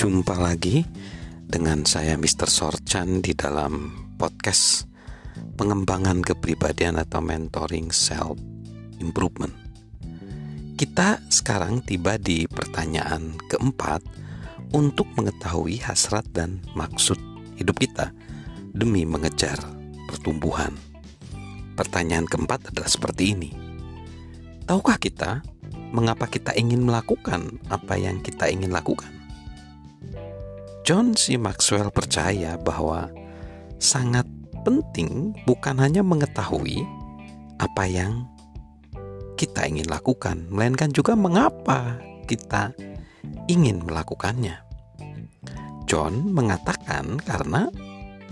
[0.00, 0.80] Jumpa lagi
[1.44, 2.48] dengan saya Mr.
[2.48, 4.88] Sorchan di dalam podcast
[5.60, 8.40] pengembangan kepribadian atau mentoring self
[8.96, 9.52] improvement.
[10.80, 14.00] Kita sekarang tiba di pertanyaan keempat
[14.72, 17.20] untuk mengetahui hasrat dan maksud
[17.60, 18.08] hidup kita
[18.72, 19.60] demi mengejar
[20.08, 20.72] pertumbuhan.
[21.76, 23.52] Pertanyaan keempat adalah seperti ini.
[24.64, 25.44] Tahukah kita
[25.92, 29.19] mengapa kita ingin melakukan apa yang kita ingin lakukan?
[30.90, 31.38] John C.
[31.38, 33.06] Maxwell percaya bahwa
[33.78, 34.26] sangat
[34.66, 36.82] penting bukan hanya mengetahui
[37.62, 38.26] apa yang
[39.38, 41.94] kita ingin lakukan, melainkan juga mengapa
[42.26, 42.74] kita
[43.46, 44.58] ingin melakukannya.
[45.86, 47.70] John mengatakan karena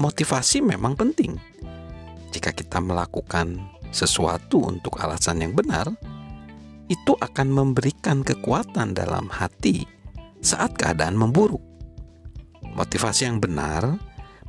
[0.02, 1.38] motivasi memang penting.
[2.34, 5.86] Jika kita melakukan sesuatu untuk alasan yang benar,
[6.90, 9.86] itu akan memberikan kekuatan dalam hati
[10.42, 11.67] saat keadaan memburuk.
[12.78, 13.98] Motivasi yang benar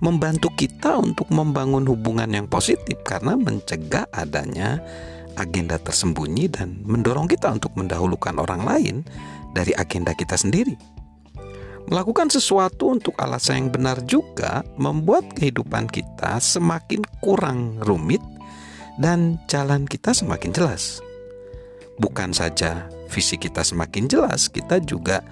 [0.06, 4.78] membantu kita untuk membangun hubungan yang positif karena mencegah adanya
[5.34, 8.96] agenda tersembunyi dan mendorong kita untuk mendahulukan orang lain
[9.58, 10.78] dari agenda kita sendiri.
[11.90, 18.22] Melakukan sesuatu untuk alasan yang benar juga membuat kehidupan kita semakin kurang rumit
[19.02, 21.02] dan jalan kita semakin jelas.
[21.98, 25.26] Bukan saja visi kita semakin jelas, kita juga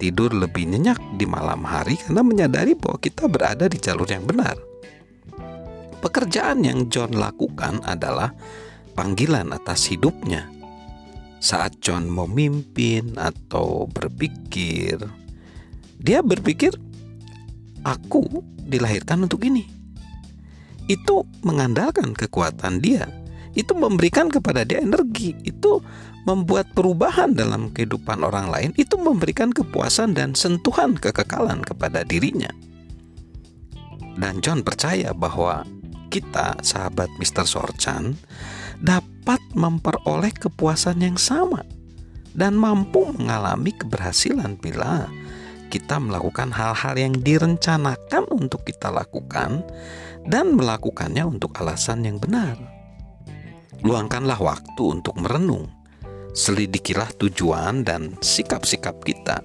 [0.00, 4.56] tidur lebih nyenyak di malam hari karena menyadari bahwa kita berada di jalur yang benar.
[6.00, 8.32] Pekerjaan yang John lakukan adalah
[8.96, 10.48] panggilan atas hidupnya.
[11.44, 14.96] Saat John memimpin atau berpikir,
[16.00, 16.72] dia berpikir,
[17.84, 18.24] "Aku
[18.64, 19.68] dilahirkan untuk ini."
[20.88, 23.20] Itu mengandalkan kekuatan dia
[23.54, 25.82] itu memberikan kepada dia energi, itu
[26.28, 32.50] membuat perubahan dalam kehidupan orang lain, itu memberikan kepuasan dan sentuhan kekekalan kepada dirinya.
[34.20, 35.64] Dan John percaya bahwa
[36.12, 37.46] kita, sahabat Mr.
[37.46, 38.18] Sorchan,
[38.82, 41.64] dapat memperoleh kepuasan yang sama
[42.34, 45.08] dan mampu mengalami keberhasilan bila
[45.70, 49.62] kita melakukan hal-hal yang direncanakan untuk kita lakukan
[50.26, 52.58] dan melakukannya untuk alasan yang benar.
[53.86, 55.70] Luangkanlah waktu untuk merenung.
[56.30, 59.42] Selidikilah tujuan dan sikap-sikap kita.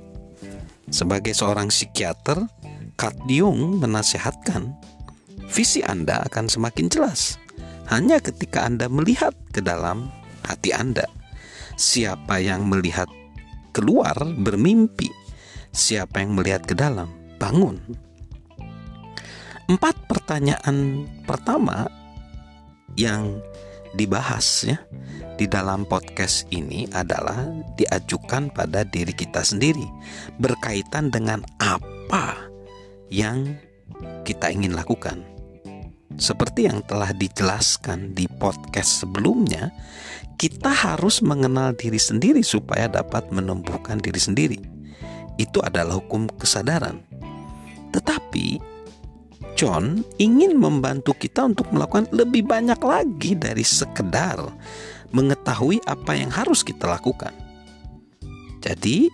[0.93, 2.45] Sebagai seorang psikiater,
[2.95, 4.71] Kat Jung menasihatkan,
[5.49, 7.41] visi Anda akan semakin jelas
[7.89, 10.09] hanya ketika Anda melihat ke dalam
[10.45, 11.05] hati Anda.
[11.75, 13.09] Siapa yang melihat
[13.75, 15.11] keluar bermimpi,
[15.75, 17.81] siapa yang melihat ke dalam bangun.
[19.65, 21.89] Empat pertanyaan pertama
[22.95, 23.41] yang
[23.95, 24.77] dibahas ya
[25.35, 29.83] di dalam podcast ini adalah diajukan pada diri kita sendiri
[30.39, 32.35] berkaitan dengan apa
[33.11, 33.55] yang
[34.23, 35.23] kita ingin lakukan.
[36.15, 39.75] Seperti yang telah dijelaskan di podcast sebelumnya,
[40.39, 44.59] kita harus mengenal diri sendiri supaya dapat menumbuhkan diri sendiri.
[45.35, 47.03] Itu adalah hukum kesadaran.
[47.91, 48.74] Tetapi
[49.55, 54.43] John ingin membantu kita untuk melakukan lebih banyak lagi dari sekedar
[55.15, 57.31] mengetahui apa yang harus kita lakukan.
[58.59, 59.07] Jadi,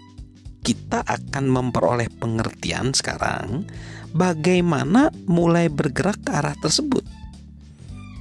[0.62, 3.70] kita akan memperoleh pengertian sekarang
[4.14, 7.06] bagaimana mulai bergerak ke arah tersebut.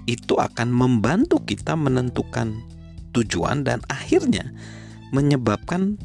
[0.05, 2.61] Itu akan membantu kita menentukan
[3.17, 4.53] tujuan dan akhirnya
[5.13, 5.97] menyebabkan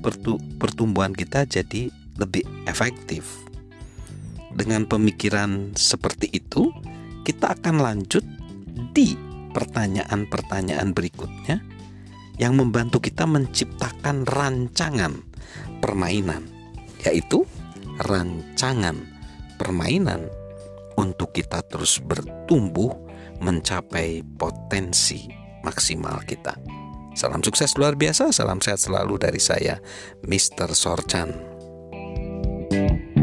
[0.60, 3.46] pertumbuhan kita jadi lebih efektif.
[4.56, 6.72] Dengan pemikiran seperti itu,
[7.28, 8.24] kita akan lanjut
[8.96, 9.20] di
[9.52, 11.60] pertanyaan-pertanyaan berikutnya
[12.40, 15.12] yang membantu kita menciptakan rancangan
[15.84, 16.48] permainan,
[17.04, 17.44] yaitu
[18.00, 18.96] rancangan
[19.60, 20.32] permainan
[20.96, 22.96] untuk kita terus bertumbuh
[23.44, 25.28] mencapai potensi
[25.68, 26.56] maksimal kita.
[27.16, 29.80] Salam sukses luar biasa, salam sehat selalu dari saya,
[30.24, 30.72] Mr.
[30.72, 31.56] Sorchan.
[32.66, 33.15] thank you